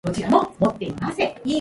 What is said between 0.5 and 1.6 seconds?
the tail is lacking.